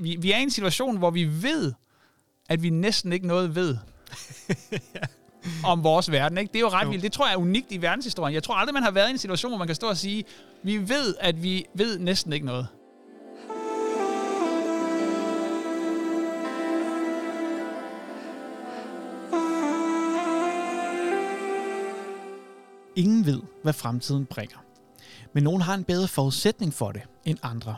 [0.00, 1.72] vi, vi er i en situation, hvor vi ved,
[2.48, 3.76] at vi næsten ikke noget ved
[5.72, 6.38] om vores verden.
[6.38, 6.52] Ikke?
[6.52, 6.90] Det er jo ret jo.
[6.90, 7.02] vildt.
[7.02, 8.34] Det tror jeg er unikt i verdenshistorien.
[8.34, 10.24] Jeg tror aldrig, man har været i en situation, hvor man kan stå og sige,
[10.62, 12.66] vi ved, at vi ved næsten ikke noget.
[22.96, 24.58] Ingen ved, hvad fremtiden bringer.
[25.32, 27.74] Men nogen har en bedre forudsætning for det end andre.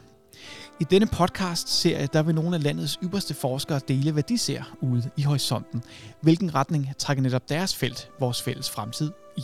[0.80, 5.10] I denne podcast-serie, der vil nogle af landets ypperste forskere dele, hvad de ser ude
[5.16, 5.82] i horisonten.
[6.20, 9.42] Hvilken retning trækker netop deres felt, vores fælles fremtid, i.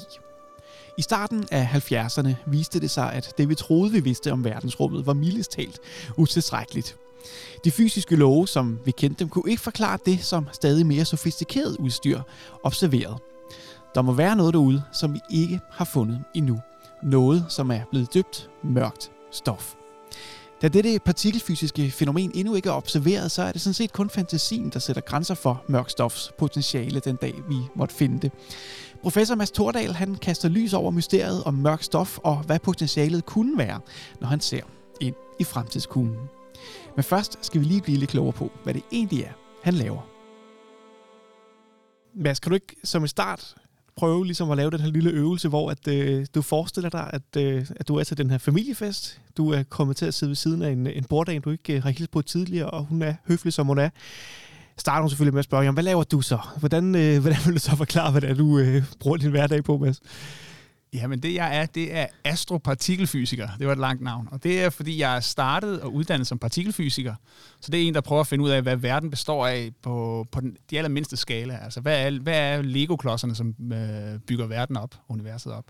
[0.98, 5.06] I starten af 70'erne viste det sig, at det vi troede, vi vidste om verdensrummet,
[5.06, 5.78] var mildest talt
[6.16, 6.96] utilstrækkeligt.
[7.64, 11.76] De fysiske love, som vi kendte dem, kunne ikke forklare det, som stadig mere sofistikeret
[11.76, 12.20] udstyr
[12.62, 13.18] observerede.
[13.94, 16.60] Der må være noget derude, som vi ikke har fundet endnu.
[17.02, 19.74] Noget, som er blevet dybt mørkt stof.
[20.62, 24.70] Da dette partikelfysiske fænomen endnu ikke er observeret, så er det sådan set kun fantasien,
[24.70, 28.32] der sætter grænser for mørkstofs potentiale den dag, vi måtte finde det.
[29.02, 33.58] Professor Mads Tordal han kaster lys over mysteriet om mørk stof og hvad potentialet kunne
[33.58, 33.80] være,
[34.20, 34.62] når han ser
[35.00, 36.28] ind i fremtidskuglen.
[36.96, 40.02] Men først skal vi lige blive lidt klogere på, hvad det egentlig er, han laver.
[42.14, 43.54] Mads, kan du ikke som i start
[43.98, 47.42] prøve ligesom at lave den her lille øvelse, hvor at, øh, du forestiller dig, at,
[47.42, 49.20] øh, at du er til den her familiefest.
[49.36, 51.82] Du er kommet til at sidde ved siden af en, en borddame, du ikke øh,
[51.82, 53.88] har hilst på tidligere, og hun er høflig, som hun er.
[54.76, 56.38] Starter hun selvfølgelig med at spørge, jamen, hvad laver du så?
[56.56, 59.64] Hvordan, øh, hvordan vil du så forklare, hvad det er, du øh, bruger din hverdag
[59.64, 60.00] på, Mads?
[60.94, 63.48] Jamen det jeg er, det er astropartikelfysiker.
[63.58, 64.28] Det var et langt navn.
[64.30, 67.14] Og det er, fordi jeg er startet og uddannet som partikelfysiker.
[67.60, 70.26] Så det er en, der prøver at finde ud af, hvad verden består af på,
[70.32, 71.58] på den, de allermindste skala.
[71.64, 75.64] Altså hvad er, hvad er Lego-klodserne, som øh, bygger verden op, universet op.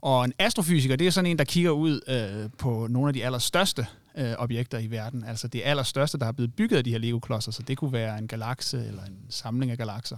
[0.00, 3.24] Og en astrofysiker, det er sådan en, der kigger ud øh, på nogle af de
[3.24, 5.24] allerstørste øh, objekter i verden.
[5.24, 7.52] Altså det allerstørste, der er blevet bygget af de her Lego-klodser.
[7.52, 10.16] Så det kunne være en galakse eller en samling af galakser.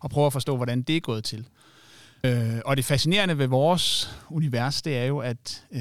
[0.00, 1.46] Og prøver at forstå, hvordan det er gået til.
[2.24, 5.80] Øh, og det fascinerende ved vores univers, det er jo, at øh,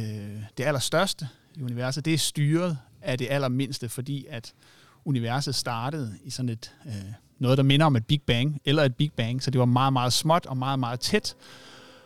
[0.58, 4.54] det allerstørste i universet, det er styret af det allermindste, fordi at
[5.06, 6.94] universet startede i sådan et øh,
[7.40, 9.94] noget, der minder om et Big Bang, eller et Big Bang, så det var meget,
[9.94, 11.36] meget småt og meget, meget tæt.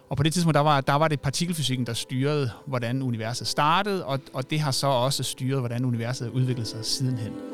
[0.09, 4.05] Og på det tidspunkt, der var, der var det partikelfysikken, der styrede, hvordan universet startede,
[4.05, 7.52] og, og det har så også styret, hvordan universet udviklede sig sidenhen.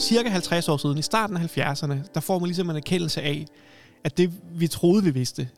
[0.00, 3.46] Cirka 50 år siden, i starten af 70'erne, der får man ligesom en erkendelse af,
[4.04, 5.48] at det, vi troede, vi vidste,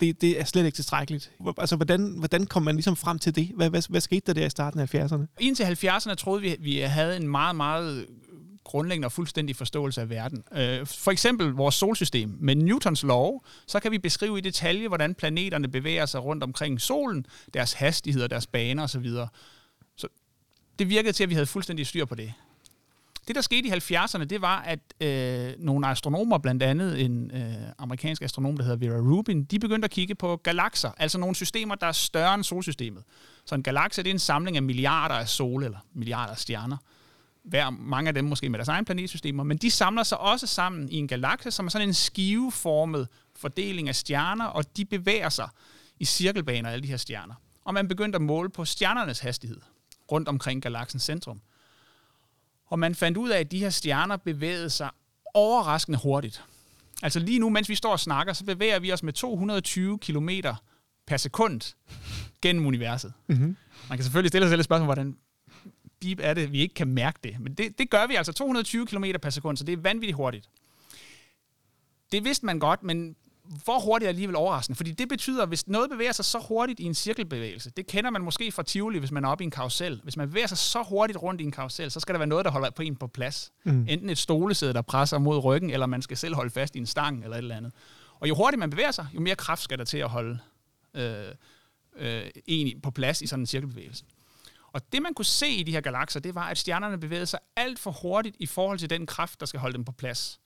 [0.00, 1.32] det, det er slet ikke tilstrækkeligt.
[1.58, 3.50] Altså, hvordan, hvordan kom man ligesom frem til det?
[3.54, 5.26] Hvad, hvad, hvad skete der der i starten af 70'erne?
[5.40, 8.06] Indtil 70'erne troede vi, vi havde en meget, meget
[8.64, 10.44] grundlæggende og fuldstændig forståelse af verden.
[10.52, 12.36] Øh, for eksempel vores solsystem.
[12.40, 16.80] Med Newtons lov, så kan vi beskrive i detalje, hvordan planeterne bevæger sig rundt omkring
[16.80, 19.10] solen, deres hastigheder, deres baner osv.
[19.96, 20.08] Så
[20.78, 22.32] det virkede til, at vi havde fuldstændig styr på det.
[23.26, 27.54] Det, der skete i 70'erne, det var, at øh, nogle astronomer, blandt andet en øh,
[27.78, 31.74] amerikansk astronom, der hedder Vera Rubin, de begyndte at kigge på galakser, altså nogle systemer,
[31.74, 33.02] der er større end solsystemet.
[33.44, 36.76] Så en galakse, det er en samling af milliarder af sole, eller milliarder af stjerner.
[37.44, 40.88] Hver, mange af dem måske med deres egen planetsystemer, men de samler sig også sammen
[40.88, 45.48] i en galakse, som er sådan en skiveformet fordeling af stjerner, og de bevæger sig
[45.98, 47.34] i cirkelbaner, alle de her stjerner.
[47.64, 49.60] Og man begyndte at måle på stjernernes hastighed
[50.12, 51.40] rundt omkring galaksens centrum.
[52.66, 54.90] Og man fandt ud af, at de her stjerner bevægede sig
[55.34, 56.44] overraskende hurtigt.
[57.02, 60.28] Altså lige nu, mens vi står og snakker, så bevæger vi os med 220 km
[61.06, 61.74] per sekund
[62.42, 63.12] gennem universet.
[63.26, 63.56] Mm-hmm.
[63.88, 65.16] Man kan selvfølgelig stille sig selv et spørgsmål, hvordan
[66.02, 67.40] deep er det, vi ikke kan mærke det.
[67.40, 70.48] Men det, det gør vi altså 220 km per sekund, så det er vanvittigt hurtigt.
[72.12, 73.16] Det vidste man godt, men
[73.64, 74.76] hvor hurtigt er alligevel overraskende.
[74.76, 78.10] Fordi det betyder, at hvis noget bevæger sig så hurtigt i en cirkelbevægelse, det kender
[78.10, 80.00] man måske fra Tivoli, hvis man er oppe i en karusel.
[80.02, 82.44] Hvis man bevæger sig så hurtigt rundt i en karusel, så skal der være noget,
[82.44, 83.52] der holder på en på plads.
[83.64, 83.86] Mm.
[83.88, 86.86] Enten et stolesæde, der presser mod ryggen, eller man skal selv holde fast i en
[86.86, 87.72] stang eller et eller andet.
[88.20, 90.38] Og jo hurtigt man bevæger sig, jo mere kraft skal der til at holde
[90.94, 91.24] øh,
[91.96, 94.04] øh, en på plads i sådan en cirkelbevægelse.
[94.72, 97.38] Og det man kunne se i de her galakser, det var, at stjernerne bevægede sig
[97.56, 100.40] alt for hurtigt i forhold til den kraft, der skal holde dem på plads.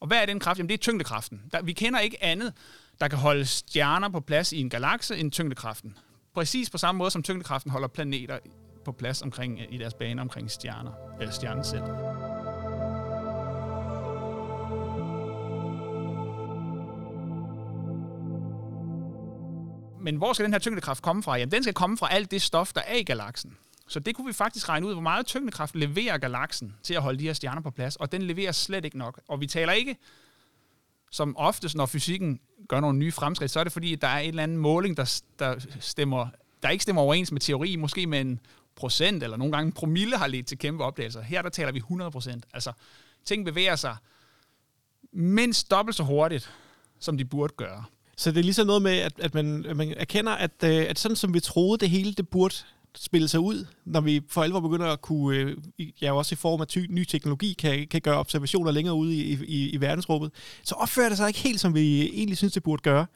[0.00, 0.58] Og hvad er den kraft?
[0.58, 1.42] Jamen, det er tyngdekraften.
[1.52, 2.52] Der, vi kender ikke andet,
[3.00, 5.98] der kan holde stjerner på plads i en galakse end tyngdekraften.
[6.34, 8.38] Præcis på samme måde, som tyngdekraften holder planeter
[8.84, 11.82] på plads omkring, i deres bane omkring stjerner, eller stjernen selv.
[20.00, 21.36] Men hvor skal den her tyngdekraft komme fra?
[21.36, 23.56] Jamen, den skal komme fra alt det stof, der er i galaksen.
[23.90, 27.18] Så det kunne vi faktisk regne ud, hvor meget tyngdekraft leverer galaksen til at holde
[27.18, 29.20] de her stjerner på plads, og den leverer slet ikke nok.
[29.28, 29.96] Og vi taler ikke,
[31.10, 34.28] som oftest, når fysikken gør nogle nye fremskridt, så er det fordi, der er en
[34.28, 36.28] eller anden måling, der, der, stemmer,
[36.62, 38.40] der ikke stemmer overens med teori, måske med en
[38.76, 41.22] procent, eller nogle gange en promille har ledt til kæmpe opdagelser.
[41.22, 42.46] Her der taler vi 100 procent.
[42.54, 42.72] Altså,
[43.24, 43.96] ting bevæger sig
[45.12, 46.50] mindst dobbelt så hurtigt,
[46.98, 47.84] som de burde gøre.
[48.16, 50.98] Så det er ligesom noget med, at, at, man, at man erkender, at, øh, at
[50.98, 52.54] sådan som vi troede, det hele det burde
[52.96, 55.56] spille sig ud, når vi for alvor begynder at kunne, øh,
[56.02, 59.44] ja også i form af ty, ny teknologi, kan, kan gøre observationer længere ude i,
[59.44, 60.30] i, i verdensrummet,
[60.62, 63.06] så opfører det sig ikke helt, som vi egentlig synes, det burde gøre.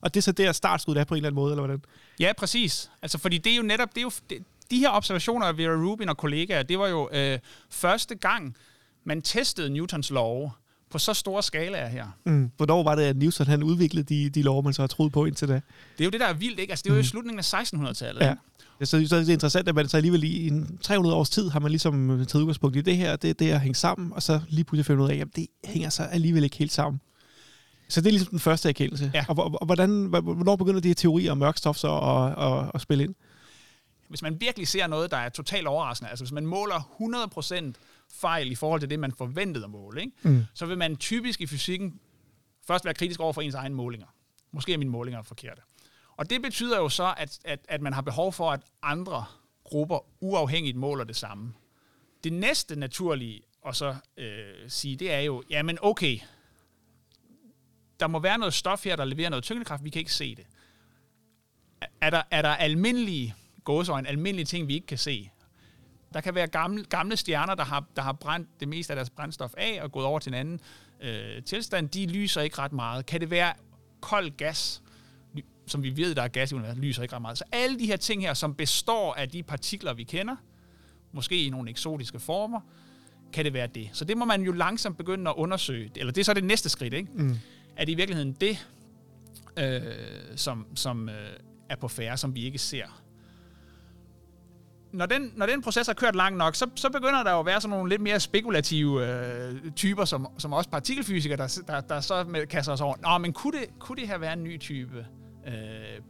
[0.00, 1.84] Og det er så der startskuddet er på en eller anden måde, eller hvordan?
[2.20, 2.90] Ja, præcis.
[3.02, 4.38] Altså, fordi det er jo netop, det er jo, det,
[4.70, 7.38] de her observationer af Vera Rubin og kollegaer, det var jo øh,
[7.70, 8.56] første gang,
[9.04, 10.52] man testede Newtons lov
[10.92, 12.06] på så store skalaer her.
[12.24, 12.50] Mm.
[12.56, 15.24] Hvornår var det, at Newton han udviklede de, de lov, man så har troet på
[15.24, 15.54] indtil da?
[15.54, 15.60] Det
[16.00, 16.70] er jo det, der er vildt, ikke?
[16.70, 17.00] Altså, det er jo mm.
[17.00, 18.20] i slutningen af 1600-tallet.
[18.20, 18.34] Ja.
[18.80, 21.48] Ja, så, så det er interessant, at man så alligevel i en 300 års tid
[21.48, 24.40] har man ligesom taget udgangspunkt i det her, det, det at hænge sammen, og så
[24.48, 27.00] lige pludselig finde ud af, at det hænger så alligevel ikke helt sammen.
[27.88, 29.10] Så det er ligesom den første erkendelse.
[29.14, 29.24] Ja.
[29.28, 32.80] Og, og, og hvordan, hvornår begynder de her teorier om mørkstof så at, at, at
[32.80, 33.14] spille ind?
[34.08, 37.72] Hvis man virkelig ser noget, der er totalt overraskende, altså hvis man måler 100%
[38.12, 40.12] fejl i forhold til det, man forventede at måle, ikke?
[40.22, 40.44] Mm.
[40.54, 42.00] så vil man typisk i fysikken
[42.66, 44.06] først være kritisk over for ens egne målinger.
[44.52, 45.62] Måske er mine målinger forkerte.
[46.16, 49.24] Og det betyder jo så, at, at, at man har behov for, at andre
[49.64, 51.54] grupper uafhængigt måler det samme.
[52.24, 56.18] Det næste naturlige at så øh, sige, det er jo, jamen okay,
[58.00, 60.46] der må være noget stof her, der leverer noget tyngdekraft, vi kan ikke se det.
[62.00, 63.34] Er der, er der almindelige
[63.64, 65.30] gåsøjne, almindelige ting, vi ikke kan se?
[66.14, 69.10] Der kan være gamle, gamle stjerner, der har, der har brændt det meste af deres
[69.10, 70.60] brændstof af og gået over til en anden
[71.00, 71.88] øh, tilstand.
[71.88, 73.06] De lyser ikke ret meget.
[73.06, 73.52] Kan det være
[74.00, 74.82] kold gas,
[75.66, 77.38] som vi ved, der er gas i universet, lyser ikke ret meget.
[77.38, 80.36] Så alle de her ting her, som består af de partikler, vi kender,
[81.12, 82.60] måske i nogle eksotiske former,
[83.32, 83.90] kan det være det.
[83.92, 85.90] Så det må man jo langsomt begynde at undersøge.
[85.96, 87.12] Eller det er så det næste skridt, ikke?
[87.12, 87.38] Mm.
[87.76, 88.66] Er det i virkeligheden det,
[89.56, 89.82] øh,
[90.36, 91.14] som, som øh,
[91.68, 93.01] er på færre, som vi ikke ser?
[94.92, 97.46] Når den, når den proces har kørt langt nok, så, så begynder der jo at
[97.46, 102.00] være sådan nogle lidt mere spekulative øh, typer, som, som også partikelfysikere, der, der, der
[102.00, 102.94] så med, kaster os over.
[103.02, 105.06] Nå, men kunne det, kunne det her være en ny type
[105.46, 105.52] øh,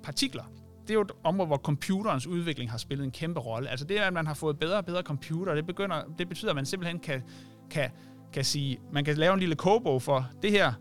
[0.03, 0.45] partikler?
[0.83, 3.69] Det er jo et område, hvor computerens udvikling har spillet en kæmpe rolle.
[3.69, 6.57] Altså det, at man har fået bedre og bedre computer, det, begynder, det betyder, at
[6.57, 7.23] man simpelthen kan,
[7.71, 7.91] kan,
[8.33, 10.73] kan sige, man kan lave en lille kogebog for, det her,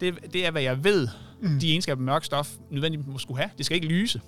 [0.00, 1.08] det, det er, hvad jeg ved,
[1.42, 1.60] mm.
[1.60, 3.50] de egenskaber mørk stof nødvendigvis må skulle have.
[3.58, 4.20] Det skal ikke lyse.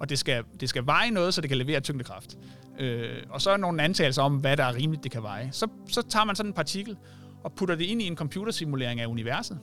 [0.00, 2.38] Og det skal, det skal veje noget, så det kan levere tyngdekraft.
[2.78, 5.48] Øh, og så er nogle antagelser om, hvad der er rimeligt, det kan veje.
[5.52, 6.96] Så, så tager man sådan en partikel
[7.44, 9.58] og putter det ind i en computersimulering af universet.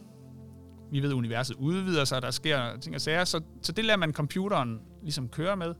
[0.91, 3.97] Vi ved, at universet udvider sig, der sker ting og sager, så, så det lader
[3.97, 5.73] man computeren ligesom køre med.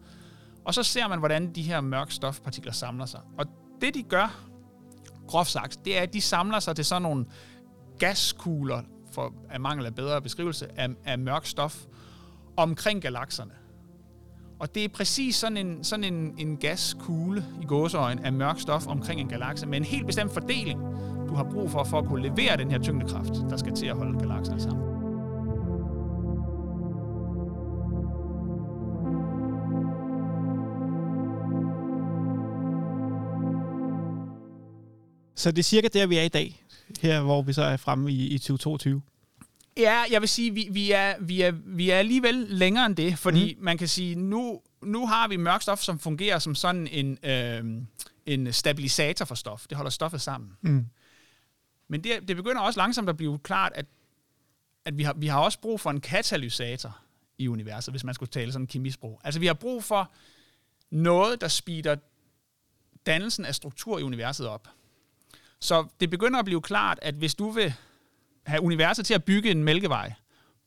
[0.66, 3.20] Og så ser man, hvordan de her mørk stofpartikler samler sig.
[3.38, 3.46] Og
[3.82, 4.48] det de gør,
[5.28, 7.26] groft sagt, det er, at de samler sig til sådan nogle
[8.00, 8.82] gaskugler,
[9.12, 11.86] for af mangel af bedre beskrivelse, af, af mørk stof
[12.58, 13.52] omkring galakserne.
[14.62, 18.88] Og det er præcis sådan en, sådan en, en gaskugle i gåseøjen af mørk stof
[18.88, 20.82] omkring en galakse, med en helt bestemt fordeling,
[21.30, 23.96] du har brug for, for at kunne levere den her tyngdekraft, der skal til at
[23.96, 24.84] holde galakserne sammen.
[35.36, 36.64] Så det er cirka der, vi er i dag,
[37.02, 39.02] her hvor vi så er fremme i, i 2022.
[39.78, 43.18] Ja, jeg vil sige, vi, vi, er, vi, er, vi er alligevel længere end det,
[43.18, 43.64] fordi mm.
[43.64, 47.64] man kan sige, nu, nu har vi mørk stof, som fungerer som sådan en, øh,
[48.26, 49.68] en stabilisator for stof.
[49.68, 50.52] Det holder stoffet sammen.
[50.62, 50.86] Mm.
[51.88, 53.86] Men det, det begynder også langsomt at blive klart, at,
[54.86, 56.98] at vi, har, vi har også brug for en katalysator
[57.38, 59.22] i universet, hvis man skulle tale sådan en kemisk sprog.
[59.24, 60.12] Altså vi har brug for
[60.92, 61.96] noget, der speeder
[63.06, 64.68] dannelsen af struktur i universet op.
[65.60, 67.74] Så det begynder at blive klart, at hvis du vil
[68.46, 70.14] have universet til at bygge en mælkevej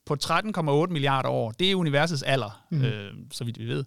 [0.05, 2.83] på 13,8 milliarder år, det er universets alder, mm.
[2.83, 3.85] øh, så vidt vi ved.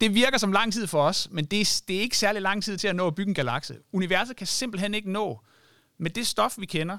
[0.00, 2.62] Det virker som lang tid for os, men det er, det er ikke særlig lang
[2.62, 3.76] tid til at nå at bygge en galakse.
[3.92, 5.40] Universet kan simpelthen ikke nå,
[5.98, 6.98] med det stof, vi kender,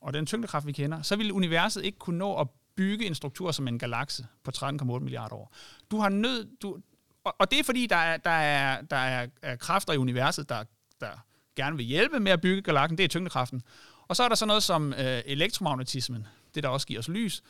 [0.00, 3.52] og den tyngdekraft, vi kender, så vil universet ikke kunne nå at bygge en struktur
[3.52, 5.54] som en galakse på 13,8 milliarder år.
[5.90, 6.78] Du har nød, du,
[7.24, 10.48] og, og det er fordi, der er, der er, der er, er kræfter i universet,
[10.48, 10.64] der,
[11.00, 11.08] der
[11.56, 13.62] gerne vil hjælpe med at bygge galaksen, det er tyngdekraften.
[14.08, 17.42] Og så er der så noget som øh, elektromagnetismen, det der også giver os lys,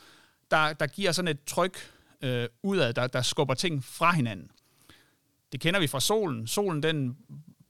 [0.51, 4.51] der, der giver sådan et tryk øh, udad, der, der skubber ting fra hinanden.
[5.51, 6.47] Det kender vi fra solen.
[6.47, 7.17] Solen den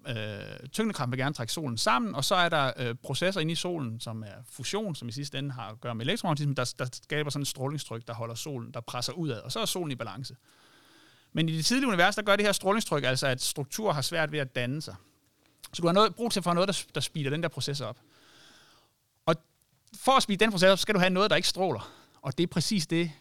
[0.08, 3.56] øh, tyngdekraften vil gerne trække solen sammen, og så er der øh, processer inde i
[3.56, 6.86] solen, som er fusion, som i sidste ende har at gøre med elektromagnetisme, der, der
[6.94, 9.96] skaber sådan et strålingstryk, der holder solen, der presser udad, og så er solen i
[9.96, 10.36] balance.
[11.34, 14.32] Men i det tidlige univers, der gør det her strålingstryk altså, at strukturer har svært
[14.32, 14.96] ved at danne sig.
[15.74, 17.98] Så du har noget, brug til for noget, der, der speeder den der proces op.
[20.00, 21.92] For at speede den proces op, skal du have noget, der ikke stråler.
[22.22, 23.12] Og det er præcis det,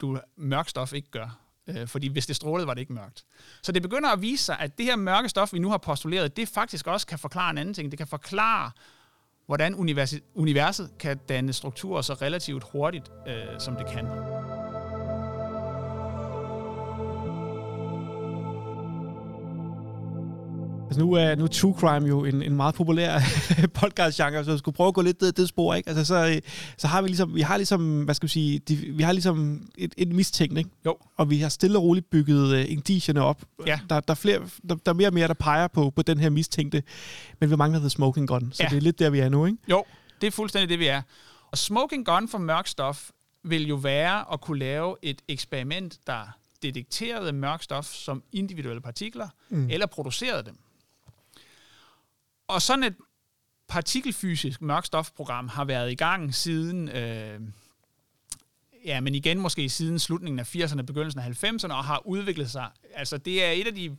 [0.00, 1.38] du mørk stof ikke gør.
[1.66, 3.24] Øh, fordi hvis det strålede, var det ikke mørkt.
[3.62, 6.36] Så det begynder at vise sig, at det her mørke stof, vi nu har postuleret,
[6.36, 7.90] det faktisk også kan forklare en anden ting.
[7.90, 8.70] Det kan forklare,
[9.46, 9.74] hvordan
[10.34, 14.06] universet kan danne strukturer så relativt hurtigt, øh, som det kan.
[20.94, 23.18] Altså nu er, nu er true crime jo en, en meget populær
[23.80, 25.88] podcast-genre, så jeg skulle prøve at gå lidt det, det spor, ikke?
[25.88, 26.40] Altså så,
[26.78, 29.68] så har vi ligesom, vi har ligesom, hvad skal vi sige, de, vi har ligesom
[29.78, 30.70] et, et mistænkt, ikke?
[30.86, 30.96] Jo.
[31.16, 33.42] Og vi har stille og roligt bygget uh, indicierne op.
[33.66, 33.80] Ja.
[33.90, 36.18] Der, der, er flere, der, der er mere og mere, der peger på, på den
[36.18, 36.82] her mistænkte,
[37.40, 38.68] men vi mangler the smoking gun, så ja.
[38.68, 39.58] det er lidt der, vi er nu, ikke?
[39.70, 39.84] Jo,
[40.20, 41.02] det er fuldstændig det, vi er.
[41.50, 43.10] Og smoking gun for mørk stof
[43.44, 49.28] vil jo være at kunne lave et eksperiment, der detekterede mørk stof som individuelle partikler,
[49.48, 49.68] mm.
[49.70, 50.58] eller producerede dem.
[52.48, 52.96] Og sådan et
[53.68, 57.40] partikelfysisk mørkstofprogram har været i gang siden, øh,
[58.84, 62.70] ja, men igen måske siden slutningen af 80'erne, begyndelsen af 90'erne, og har udviklet sig.
[62.94, 63.96] Altså det er et af de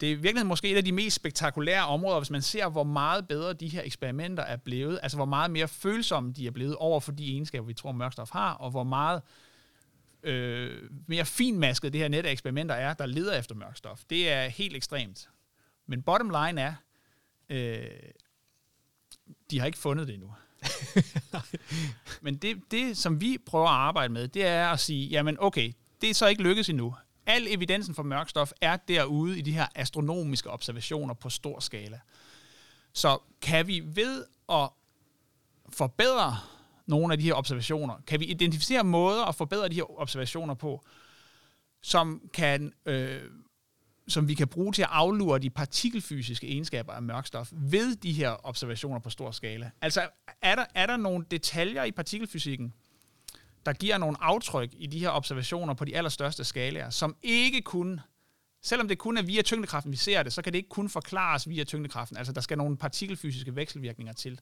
[0.00, 3.28] det er virkelig måske et af de mest spektakulære områder, hvis man ser, hvor meget
[3.28, 7.00] bedre de her eksperimenter er blevet, altså hvor meget mere følsomme de er blevet over
[7.00, 9.22] for de egenskaber, vi tror, mørkstof har, og hvor meget
[10.22, 14.04] øh, mere finmasket det her net af eksperimenter er, der leder efter mørkstof.
[14.10, 15.28] Det er helt ekstremt.
[15.86, 16.74] Men bottom line er,
[17.48, 17.86] øh,
[19.50, 20.34] de har ikke fundet det endnu.
[22.22, 25.72] Men det, det, som vi prøver at arbejde med, det er at sige, jamen okay,
[26.00, 26.94] det er så ikke lykkedes endnu.
[27.26, 32.00] Al evidensen for mørkstof er derude i de her astronomiske observationer på stor skala.
[32.92, 34.68] Så kan vi ved at
[35.68, 36.36] forbedre
[36.86, 40.84] nogle af de her observationer, kan vi identificere måder at forbedre de her observationer på,
[41.82, 43.22] som kan øh,
[44.08, 48.46] som vi kan bruge til at aflure de partikelfysiske egenskaber af mørkstof ved de her
[48.46, 49.70] observationer på stor skala.
[49.80, 50.08] Altså,
[50.42, 52.74] er der, er der nogle detaljer i partikelfysikken,
[53.66, 58.00] der giver nogle aftryk i de her observationer på de allerstørste skalaer, som ikke kun,
[58.62, 61.48] selvom det kun er via tyngdekraften, vi ser det, så kan det ikke kun forklares
[61.48, 62.16] via tyngdekraften.
[62.16, 64.40] Altså, der skal nogle partikelfysiske vekselvirkninger til.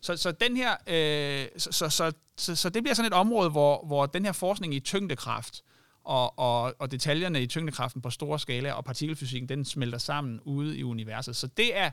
[0.00, 3.50] Så, så, den her, øh, så, så, så, så, så det bliver sådan et område,
[3.50, 5.67] hvor, hvor den her forskning i tyngdekraft, øh,
[6.08, 10.78] og, og, og detaljerne i tyngdekraften på store skala og partikelfysikken, den smelter sammen ude
[10.78, 11.36] i universet.
[11.36, 11.90] Så det er,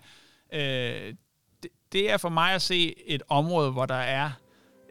[0.53, 1.15] øh,
[1.63, 4.31] det, det er for mig at se et område, hvor der er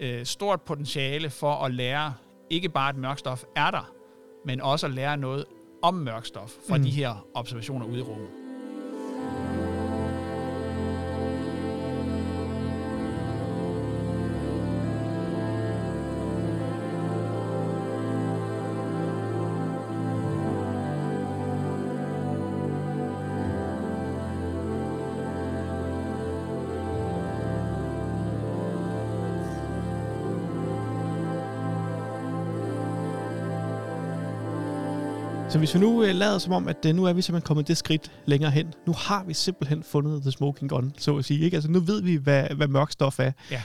[0.01, 2.15] øh, stort potentiale for at lære
[2.51, 3.93] ikke bare, at mørkstof er der,
[4.45, 5.45] men også at lære noget
[5.83, 6.83] om mørkstof fra mm.
[6.83, 8.44] de her observationer ude i rummet.
[35.55, 37.69] Så hvis vi nu øh, lader som om, at øh, nu er vi simpelthen kommet
[37.69, 38.75] det skridt længere hen.
[38.87, 41.45] Nu har vi simpelthen fundet the smoking gun, så at sige.
[41.45, 41.55] Ikke?
[41.57, 43.33] Altså, nu ved vi, hvad, hvad mørk stof er.
[43.51, 43.63] Ja.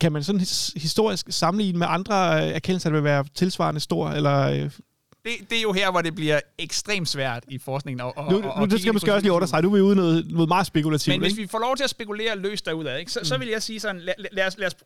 [0.00, 0.40] Kan man sådan
[0.76, 4.40] historisk sammenligne med andre øh, erkendelser, der vil være tilsvarende stor, eller...
[4.40, 8.00] Øh, det, det er jo her, hvor det bliver ekstremt svært i forskningen.
[8.00, 9.62] Og, nu, nu det skal man måske også lige understrege.
[9.62, 11.14] Nu er vi ude noget, noget meget spekulativt.
[11.14, 13.24] Men hvis vi får lov til at spekulere løst derudad, ikke, så, mm.
[13.24, 14.76] så vil jeg sige sådan, lad, lad, os, lad, os,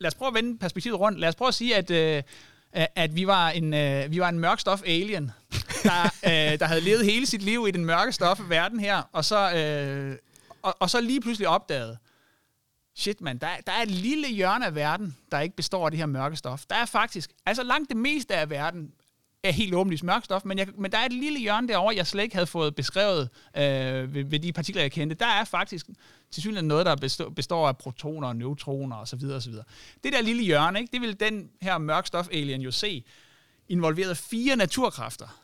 [0.00, 1.20] lad os prøve at vende perspektivet rundt.
[1.20, 2.22] Lad os prøve at sige, at, øh,
[2.74, 5.30] at vi var en, øh, vi var en mørk stof alien,
[5.82, 6.02] der,
[6.52, 9.24] øh, der havde levet hele sit liv i den mørke stof af verden her, og
[9.24, 10.16] så, øh,
[10.62, 11.98] og, og så lige pludselig opdagede,
[12.96, 15.98] shit man, der, der er et lille hjørne af verden, der ikke består af det
[15.98, 16.64] her mørke stof.
[16.70, 18.92] Der er faktisk, altså langt det meste af verden
[19.44, 22.06] er helt åbenlyst mørk stof, men, jeg, men der er et lille hjørne derovre, jeg
[22.06, 25.16] slet ikke havde fået beskrevet øh, ved, ved de partikler, jeg kendte.
[25.16, 25.86] Der er faktisk
[26.30, 29.24] til synligheden noget, der består, består af protoner og neutroner osv.
[29.24, 29.52] osv.
[30.04, 33.04] Det der lille hjørne, ikke, det vil den her mørk stof alien jo se,
[33.68, 35.40] involveret fire naturkræfter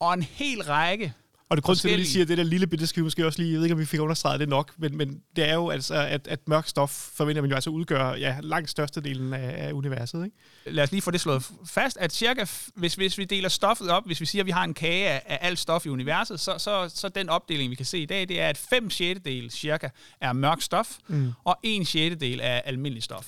[0.00, 1.14] og en hel række
[1.54, 3.04] og det grund til, at vi siger, at det der lille bit, det skal vi
[3.04, 5.48] måske også lige, jeg ved ikke, om vi fik understreget det nok, men, men det
[5.48, 9.32] er jo altså, at, at mørk stof forventer man jo altså udgør ja, langt størstedelen
[9.32, 10.24] af, af universet.
[10.24, 10.36] Ikke?
[10.66, 12.44] Lad os lige få det slået fast, at cirka,
[12.74, 15.22] hvis, hvis vi deler stoffet op, hvis vi siger, at vi har en kage af,
[15.26, 18.28] af alt stof i universet, så, så, så den opdeling, vi kan se i dag,
[18.28, 19.20] det er, at 5 6
[19.50, 19.88] cirka
[20.20, 21.32] er mørk stof, mm.
[21.44, 23.26] og 1 6 er almindelig stof.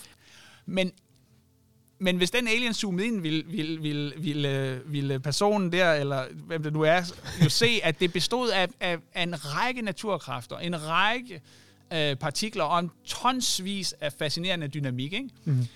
[0.66, 0.92] Men
[1.98, 6.62] men hvis den alien zoomede ind, ville, ville, ville, ville, ville personen der, eller hvem
[6.62, 7.02] det nu er,
[7.44, 11.40] jo se, at det bestod af, af, af en række naturkræfter, en række
[11.92, 15.12] øh, partikler og en tonsvis af fascinerende dynamik.
[15.12, 15.28] Ikke?
[15.44, 15.66] Mm.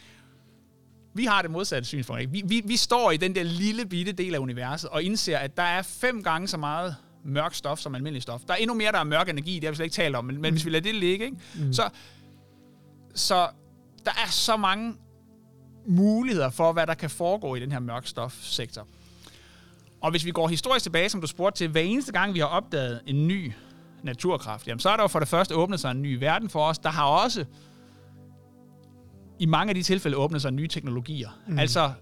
[1.14, 2.20] Vi har det modsatte synspunkt.
[2.20, 2.32] Ikke?
[2.32, 5.56] Vi, vi, vi står i den der lille bitte del af universet og indser, at
[5.56, 8.40] der er fem gange så meget mørk stof som almindelig stof.
[8.48, 10.24] Der er endnu mere, der er mørk energi, det har vi slet ikke talt om,
[10.24, 10.40] men, mm.
[10.42, 11.36] men hvis vi lader det ligge, ikke?
[11.54, 11.72] Mm.
[11.72, 11.88] Så,
[13.14, 13.48] så
[14.04, 14.94] der er så mange
[15.86, 18.86] muligheder for, hvad der kan foregå i den her mørkstofsektor.
[20.00, 22.46] Og hvis vi går historisk tilbage, som du spurgte til, hver eneste gang, vi har
[22.46, 23.52] opdaget en ny
[24.02, 26.64] naturkraft, jamen så er der jo for det første åbnet sig en ny verden for
[26.64, 26.78] os.
[26.78, 27.44] Der har også
[29.38, 31.28] i mange af de tilfælde åbnet sig nye teknologier.
[31.46, 31.58] Mm.
[31.58, 31.92] Altså,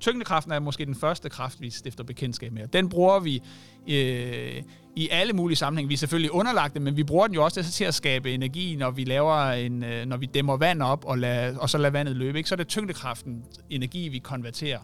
[0.00, 2.68] tyngdekraften er måske den første kraft, vi stifter bekendtskab med.
[2.68, 3.42] Den bruger vi
[3.88, 4.62] øh,
[4.96, 5.88] i alle mulige sammenhænge.
[5.88, 8.76] Vi er selvfølgelig underlagt det, men vi bruger den jo også til at skabe energi,
[8.76, 11.90] når vi laver en, øh, når vi dæmmer vand op og, lad, og så lader
[11.90, 12.38] vandet løbe.
[12.38, 12.48] Ikke?
[12.48, 14.78] Så er det tyngdekraften energi, vi konverterer.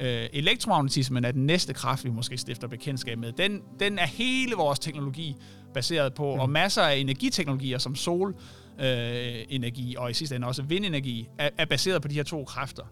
[0.00, 3.32] Øh, elektromagnetismen er den næste kraft, vi måske stifter bekendtskab med.
[3.32, 5.36] Den, den er hele vores teknologi
[5.74, 6.40] baseret på, mm.
[6.40, 11.64] og masser af energiteknologier som solenergi øh, og i sidste ende også vindenergi er, er
[11.64, 12.82] baseret på de her to kræfter.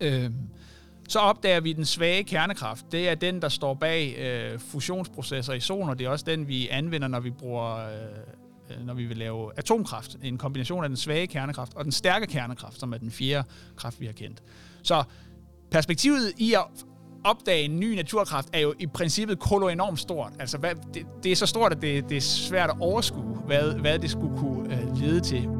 [0.00, 0.30] Øh,
[1.08, 2.92] så opdager vi den svage kernekraft.
[2.92, 6.48] Det er den, der står bag øh, fusionsprocesser i solen, og det er også den,
[6.48, 7.76] vi anvender, når vi bruger...
[7.76, 7.92] Øh,
[8.70, 10.16] øh, når vi vil lave atomkraft.
[10.22, 14.00] En kombination af den svage kernekraft og den stærke kernekraft, som er den fjerde kraft,
[14.00, 14.42] vi har kendt.
[14.82, 15.02] Så
[15.70, 16.64] perspektivet i at
[17.24, 20.32] opdage en ny naturkraft er jo i princippet kolo enormt stort.
[20.38, 23.74] Altså, hvad, det, det er så stort, at det, det er svært at overskue, hvad,
[23.74, 25.57] hvad det skulle kunne øh, lede til.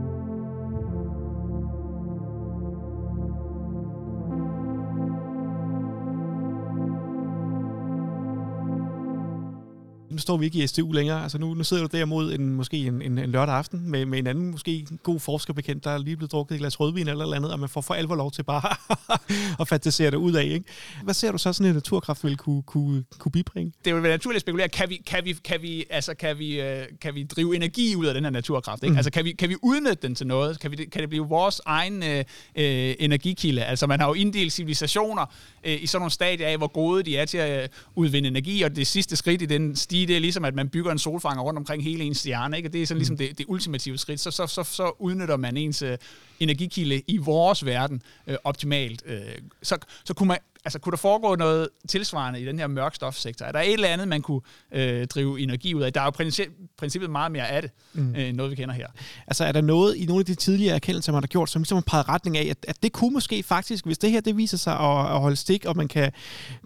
[10.29, 11.23] Står vi ikke i STU længere.
[11.23, 14.07] Altså nu, nu sidder du der mod en, måske en, en, en lørdag aften med,
[14.07, 17.25] med en anden måske god forskerbekendt, der er lige blevet drukket et glas rødvin eller,
[17.25, 18.77] eller andet, og man får for alvor lov til bare
[19.61, 20.45] at fantasere det ud af.
[20.45, 20.65] Ikke?
[21.03, 23.73] Hvad ser du så sådan en naturkraft vil kunne, kunne, kunne bibringe?
[23.85, 24.69] Det vil være naturligt at spekulere.
[24.69, 28.07] Kan vi, kan vi, kan vi, altså, kan vi, øh, kan vi drive energi ud
[28.07, 28.83] af den her naturkraft?
[28.83, 28.93] Ikke?
[28.93, 28.97] Mm.
[28.97, 30.61] Altså, kan vi, kan vi udnytte den til noget?
[30.61, 32.19] Kan, vi, kan det blive vores egen øh,
[32.57, 33.65] øh, energikilde?
[33.65, 35.27] Altså, man har jo inddelt civilisationer
[35.65, 38.63] øh, i sådan nogle stadier af, hvor gode de er til at øh, udvinde energi,
[38.63, 41.59] og det sidste skridt i den stige, er ligesom, at man bygger en solfanger rundt
[41.59, 42.69] omkring hele ens stjerne, ikke?
[42.69, 43.19] det er sådan ligesom mm.
[43.19, 44.21] det, det ultimative skridt.
[44.21, 45.99] Så, så, så, så udnytter man ens øh,
[46.41, 49.03] energikilde i vores verden øh, optimalt.
[49.07, 49.21] Øh,
[49.63, 53.47] så, så kunne man altså, kunne der foregå noget tilsvarende i den her mørkstofsektor?
[53.47, 54.41] Er der et eller andet, man kunne
[54.73, 55.93] øh, drive energi ud af?
[55.93, 58.15] Der er jo princip, princippet meget mere af det, mm.
[58.15, 58.87] øh, noget vi kender her.
[59.27, 61.77] Altså er der noget i nogle af de tidligere erkendelser, man har gjort, som ligesom
[61.77, 64.57] har peget retning af, at, at det kunne måske faktisk, hvis det her det viser
[64.57, 66.13] sig at, at holde stik, og man kan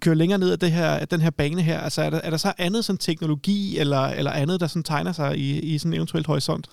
[0.01, 2.37] køre længere ned af det her, den her bane her, altså er der, er der
[2.37, 5.97] så andet sådan teknologi eller, eller andet, der sådan tegner sig i, i sådan en
[5.97, 6.69] eventuelt horisont?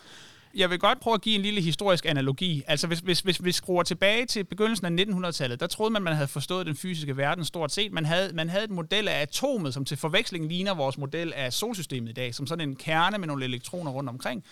[0.56, 2.64] Jeg vil godt prøve at give en lille historisk analogi.
[2.68, 6.14] Altså hvis, hvis, hvis vi skruer tilbage til begyndelsen af 1900-tallet, der troede man, man
[6.14, 7.92] havde forstået den fysiske verden stort set.
[7.92, 11.54] Man havde, man havde et model af atomet, som til forveksling ligner vores model af
[11.54, 14.44] solsystemet i dag, som sådan en kerne med nogle elektroner rundt omkring.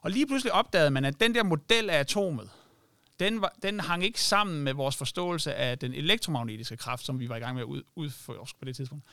[0.00, 2.50] Og lige pludselig opdagede man, at den der model af atomet,
[3.20, 7.28] den, var, den hang ikke sammen med vores forståelse af den elektromagnetiske kraft, som vi
[7.28, 9.04] var i gang med at udforske på det tidspunkt.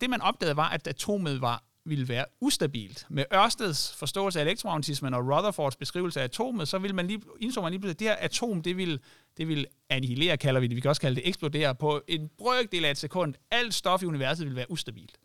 [0.00, 3.06] Det man opdagede var, at atomet var ville være ustabilt.
[3.08, 7.60] Med Ørsteds forståelse af elektromagnetismen og Rutherfords beskrivelse af atomet, så vil man lige, indså
[7.62, 9.00] man lige pludselig, at det her atom, det vil,
[9.36, 10.76] det vil annihilere, kalder vi det.
[10.76, 13.34] Vi kan også kalde det eksplodere på en brøkdel af et sekund.
[13.50, 15.18] Alt stof i universet vil være ustabilt.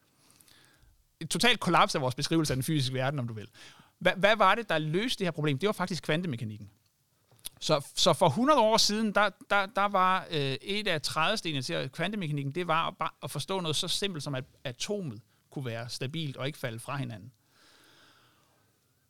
[1.19, 3.47] Et totalt kollaps af vores beskrivelse af den fysiske verden, om du vil.
[3.99, 5.57] Hvad, hvad var det, der løste det her problem?
[5.57, 6.69] Det var faktisk kvantemekanikken.
[7.59, 11.89] Så, så for 100 år siden, der, der, der var øh, et af trædestenene til
[11.89, 15.21] kvantemekanikken, det var at, bare at forstå noget så simpelt som, at atomet
[15.53, 17.31] kunne være stabilt og ikke falde fra hinanden.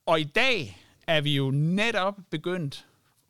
[0.06, 2.86] Og i dag er vi jo netop begyndt,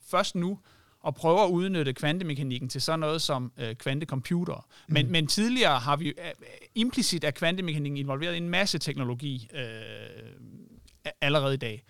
[0.05, 0.59] først nu,
[1.07, 4.61] at prøve at udnytte kvantemekanikken til sådan noget som øh, kvantecomputere.
[4.87, 5.11] Men, mm.
[5.11, 6.15] men tidligere har vi øh,
[6.75, 9.63] implicit af kvantemekanikken involveret en masse teknologi øh,
[11.21, 11.83] allerede i dag.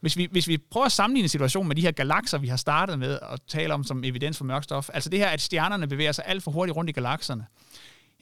[0.00, 2.98] Hvis vi, hvis vi prøver at sammenligne situationen med de her galakser, vi har startet
[2.98, 6.24] med at tale om som evidens for mørkstof, altså det her, at stjernerne bevæger sig
[6.26, 7.46] alt for hurtigt rundt i galakserne,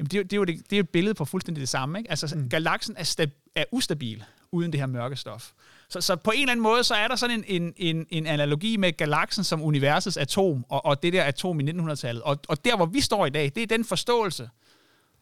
[0.03, 1.99] Jamen, det, er, det, er jo det, det er et billede på fuldstændig det samme.
[1.99, 2.11] Ikke?
[2.11, 2.49] Altså, mm.
[2.49, 5.51] galaksen er, stab, er ustabil uden det her mørke stof.
[5.89, 8.27] Så, så på en eller anden måde, så er der sådan en, en, en, en
[8.27, 12.23] analogi med galaksen som universets atom, og, og det der atom i 1900-tallet.
[12.23, 14.51] Og, og der, hvor vi står i dag, det er den forståelse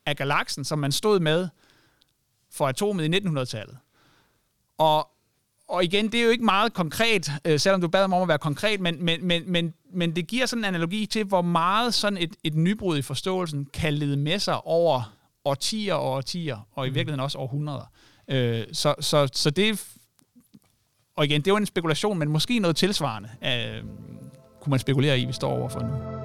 [0.07, 1.49] af galaksen, som man stod med
[2.51, 3.79] for atomet i 1900-tallet.
[4.79, 5.09] Og,
[5.71, 8.29] og igen, det er jo ikke meget konkret, øh, selvom du bad mig om at
[8.29, 11.95] være konkret, men, men, men, men, men det giver sådan en analogi til, hvor meget
[11.95, 16.87] sådan et, et nybrud i forståelsen kan lede med sig over årtier og årtier, og
[16.87, 16.95] i mm.
[16.95, 17.91] virkeligheden også århundreder.
[18.29, 19.85] Øh, så, så, så det
[21.17, 23.85] og igen, det er jo en spekulation, men måske noget tilsvarende, øh,
[24.61, 26.20] kunne man spekulere i, vi står overfor nu.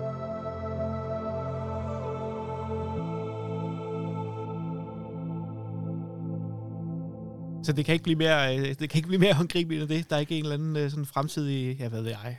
[7.66, 10.10] Så det kan ikke blive mere, øh, det kan ikke blive mere håndgribeligt end det.
[10.10, 12.38] Der er ikke en eller anden øh, sådan fremtidig, jeg ved det, jeg.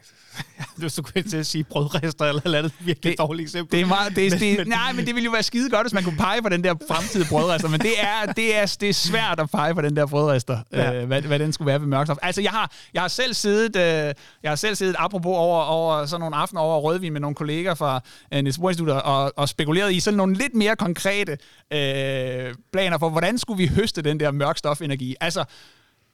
[0.82, 3.78] Du skulle til at sige brødrester eller eller andet virkelig det, dårligt eksempel.
[3.78, 5.84] Det er meget, det, men, det, men, nej, men det ville jo være skide godt,
[5.84, 8.88] hvis man kunne pege på den der fremtidige brødrester, men det er, det er, det
[8.88, 10.94] er svært at pege på den der brødrester, ja.
[10.94, 12.16] øh, hvad, hvad den skulle være ved mørkstof.
[12.22, 16.06] Altså, jeg har, jeg har selv siddet, øh, jeg har selv siddet apropos over, over
[16.06, 18.00] sådan nogle aftener over rødvin med nogle kolleger fra
[18.34, 21.32] øh, Niels Bohr og, og spekuleret i sådan nogle lidt mere konkrete
[21.72, 25.15] øh, planer for, hvordan skulle vi høste den der mørkstofenergi.
[25.20, 25.44] Altså,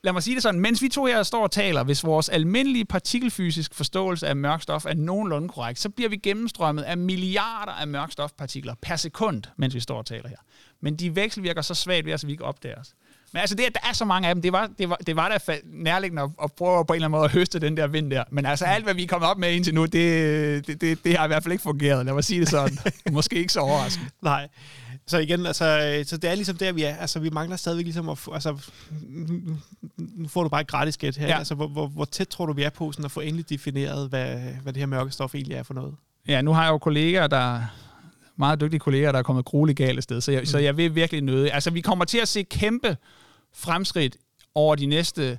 [0.03, 2.85] lad mig sige det sådan, mens vi to her står og taler, hvis vores almindelige
[2.85, 7.89] partikelfysisk forståelse af mørk stof er nogenlunde korrekt, så bliver vi gennemstrømmet af milliarder af
[7.89, 10.37] mørkstofpartikler per sekund, mens vi står og taler her.
[10.81, 12.95] Men de vekselvirker så svagt ved os, at vi ikke opdager os.
[13.33, 15.29] Men altså, det, der er så mange af dem, det var, det var, det var
[15.29, 18.11] da nærliggende at, at prøve på en eller anden måde at høste den der vind
[18.11, 18.25] der.
[18.31, 21.17] Men altså, alt hvad vi er kommet op med indtil nu, det, det, det, det
[21.17, 22.07] har i hvert fald ikke fungeret.
[22.07, 22.79] Lad mig sige det sådan.
[23.13, 24.11] Måske ikke så overraskende.
[24.23, 24.49] Nej.
[25.07, 25.65] Så igen, altså,
[26.07, 26.97] så det er ligesom der, vi er.
[26.97, 28.71] Altså, vi mangler stadigvæk ligesom at få, altså,
[29.99, 31.27] nu får du bare et gratis gæt her.
[31.27, 31.39] Ja.
[31.39, 34.09] Altså, hvor, hvor, hvor, tæt tror du, vi er på sådan at få endelig defineret,
[34.09, 35.95] hvad, hvad det her mørke stof egentlig er for noget?
[36.29, 37.61] Ja, nu har jeg jo kolleger, der
[38.37, 40.47] meget dygtige kolleger, der er kommet grueligt galt sted, så jeg, mm.
[40.47, 41.51] så jeg vil virkelig nøde.
[41.51, 42.97] Altså, vi kommer til at se kæmpe
[43.55, 44.17] fremskridt
[44.55, 45.39] over de næste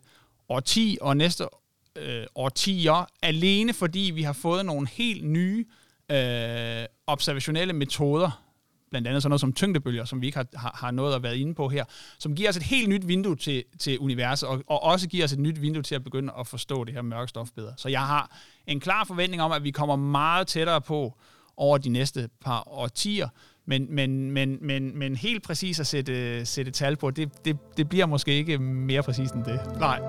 [0.49, 1.47] årti og næste
[1.95, 5.65] øh, årtier, alene fordi vi har fået nogle helt nye
[6.11, 8.43] øh, observationelle metoder,
[8.89, 11.37] blandt andet sådan noget som tyngdebølger, som vi ikke har, har, har noget at være
[11.37, 11.85] inde på her,
[12.19, 15.31] som giver os et helt nyt vindue til, til universet, og, og også giver os
[15.31, 17.73] et nyt vindue til at begynde at forstå det her mørke stof bedre.
[17.77, 21.17] Så jeg har en klar forventning om, at vi kommer meget tættere på
[21.57, 23.29] over de næste par årtier,
[23.65, 27.89] men, men, men, men, men helt præcis at sætte, sætte tal på, det, det, det
[27.89, 29.59] bliver måske ikke mere præcist end det.
[29.79, 29.99] Nej.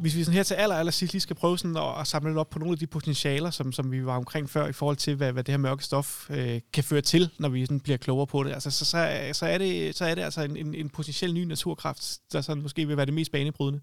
[0.00, 2.30] hvis vi sådan her til aller, aller sidst lige skal prøve sådan at, at samle
[2.30, 4.96] lidt op på nogle af de potentialer, som, som vi var omkring før, i forhold
[4.96, 7.96] til, hvad, hvad det her mørke stof øh, kan føre til, når vi sådan bliver
[7.96, 8.52] klogere på det.
[8.52, 11.44] Altså, så, så, så, er, det, så er det altså en, en, en potentiel ny
[11.44, 13.80] naturkraft, der sådan måske vil være det mest banebrydende.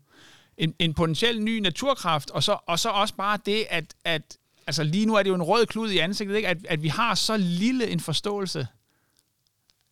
[0.57, 4.37] En, en potentiel ny naturkraft, og så, og så også bare det, at, at
[4.67, 6.47] altså lige nu er det jo en rød klud i ansigtet, ikke?
[6.47, 8.67] At, at vi har så lille en forståelse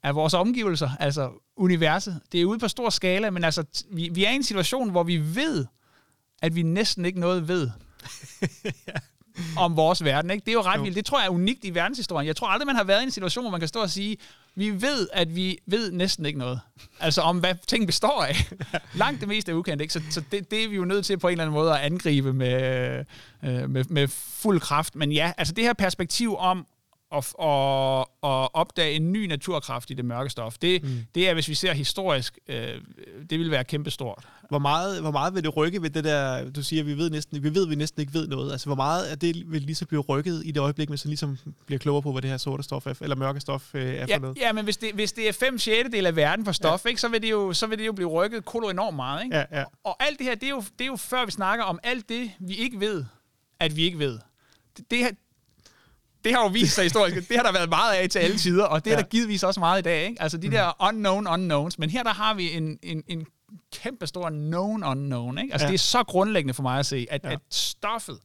[0.04, 2.22] af vores omgivelser, altså universet.
[2.32, 5.04] Det er ude på stor skala, men altså, vi, vi er i en situation, hvor
[5.04, 5.66] vi ved,
[6.42, 7.70] at vi næsten ikke noget ved
[8.88, 8.94] ja.
[9.58, 10.32] om vores verden.
[10.32, 10.46] Ikke?
[10.46, 10.84] Det er jo ret jo.
[10.84, 10.96] vildt.
[10.96, 12.28] Det tror jeg er unikt i verdenshistorien.
[12.28, 14.18] Jeg tror aldrig, man har været i en situation, hvor man kan stå og sige,
[14.56, 16.60] vi ved, at vi ved næsten ikke noget.
[17.00, 18.36] Altså om, hvad ting består af.
[18.94, 19.82] Langt det meste er ukendt.
[19.82, 19.94] Ikke?
[19.94, 21.80] Så, så det, det er vi jo nødt til på en eller anden måde at
[21.80, 23.06] angribe med,
[23.44, 24.96] øh, med, med fuld kraft.
[24.96, 26.66] Men ja, altså det her perspektiv om,
[27.14, 28.00] at, at,
[28.32, 30.58] at opdage en ny naturkraft i det mørke stof.
[30.58, 30.90] Det, mm.
[31.16, 32.82] det er, hvis vi ser historisk, øh,
[33.30, 34.28] det vil være kæmpestort.
[34.50, 37.44] Hvor meget, hvor meget vil det rykke ved det der, du siger, vi ved, næsten,
[37.44, 38.52] vi ved, vi næsten ikke ved noget.
[38.52, 41.08] Altså, hvor meget af det vil lige så blive rykket i det øjeblik, man så
[41.08, 44.06] ligesom bliver klogere på, hvad det her sorte stof er, eller mørke stof øh, er
[44.08, 44.38] ja, for noget?
[44.38, 46.90] Ja, men hvis det, hvis det er 5 6 del af verden for stof, ja.
[46.90, 49.24] ikke, så, vil det jo, så vil det jo blive rykket kolo enormt meget.
[49.24, 49.38] Ikke?
[49.38, 49.64] Ja, ja.
[49.64, 51.80] Og, og alt det her, det er, jo, det er jo før vi snakker om
[51.84, 53.06] alt det, vi ikke ved,
[53.60, 54.20] at vi ikke ved.
[54.92, 55.18] Det,
[56.24, 58.66] det, har jo vist sig historisk, det har der været meget af til alle tider,
[58.66, 59.02] og det er ja.
[59.02, 60.06] der givetvis også meget i dag.
[60.06, 60.22] Ikke?
[60.22, 60.88] Altså de der mm.
[60.88, 63.26] unknown unknowns, men her der har vi en, en, en
[63.74, 65.38] kæmpe stor known unknown.
[65.38, 65.54] Ikke?
[65.54, 65.72] Altså ja.
[65.72, 67.32] det er så grundlæggende for mig at se, at, ja.
[67.32, 68.20] at stoffet,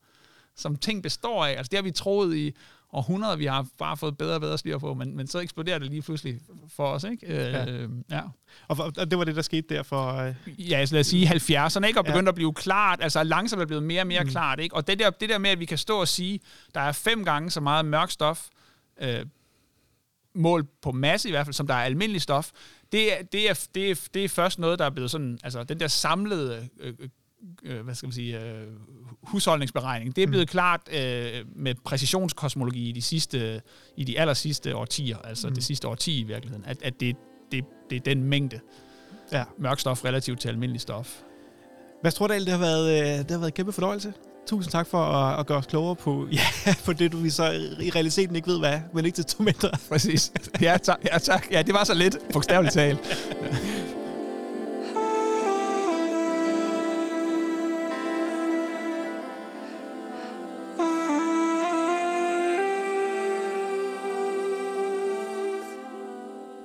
[0.57, 2.55] som ting består af, altså det har vi troet i
[2.93, 5.91] århundreder, vi har bare fået bedre og bedre styr på, men, men så eksploderer det
[5.91, 7.05] lige pludselig for os.
[7.05, 7.35] Ikke?
[7.35, 7.67] Ja.
[7.67, 8.21] Øh, ja.
[8.69, 10.13] Og, og det var det, der skete der for...
[10.13, 10.35] Øh...
[10.71, 12.01] Ja, så lad os sige 70'erne, ikke?
[12.01, 12.29] og begyndte ja.
[12.29, 14.31] at blive klart, altså langsomt er blevet mere og mere mm.
[14.31, 14.61] klart.
[14.61, 14.77] Ikke?
[14.77, 16.41] Og det der, det der med, at vi kan stå og sige,
[16.75, 18.47] der er fem gange så meget mørk stof,
[19.01, 19.27] øh,
[20.35, 22.51] mål på masse i hvert fald, som der er almindelig stof,
[22.93, 25.65] det er, det er, det er, det er først noget, der er blevet sådan, altså
[25.65, 26.95] den der samlede øh,
[27.63, 28.67] øh, hvad skal man sige, øh,
[29.23, 30.17] husholdningsberegning.
[30.17, 30.51] Det er blevet mm.
[30.51, 33.61] klart øh, med præcisionskosmologi i de sidste,
[33.97, 35.55] i de aller sidste årtier, altså mm.
[35.55, 37.17] det sidste årti i virkeligheden, at, at det,
[37.53, 38.61] det, det er den mængde
[39.33, 39.45] ja.
[39.59, 41.21] mørk stof relativt til almindelig stof.
[42.01, 44.13] Hvad tror du, det har været, øh, det har været en kæmpe fornøjelse?
[44.47, 47.51] Tusind tak for at, at gøre os klogere på, ja, på det, du vi så
[47.81, 49.71] i realiteten ikke ved, hvad men ikke til to mindre.
[49.89, 50.33] Præcis.
[50.61, 50.99] Ja, tak.
[51.13, 51.47] Ja, tak.
[51.51, 52.99] Ja, det var så lidt, bogstaveligt talt.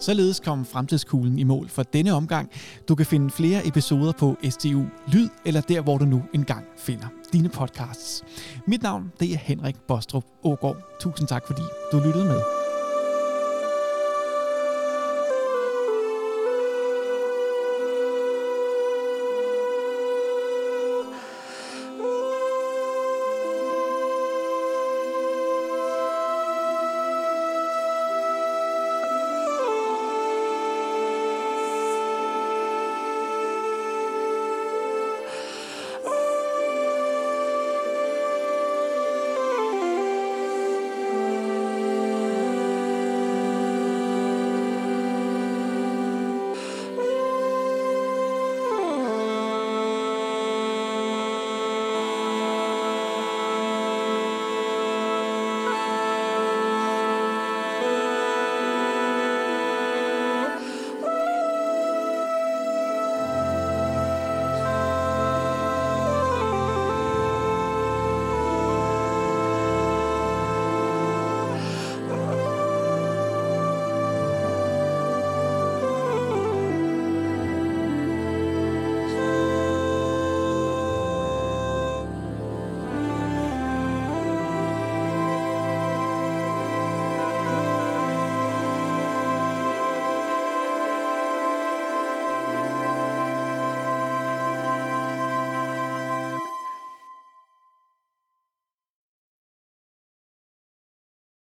[0.04, 2.50] Således kom Fremtidskuglen i mål for denne omgang.
[2.88, 7.08] Du kan finde flere episoder på STU Lyd, eller der, hvor du nu engang finder
[7.34, 8.24] dine podcasts.
[8.68, 10.78] Mit navn det er Henrik Bostrup Ågaard.
[11.00, 12.63] Tusind tak, fordi du lyttede med.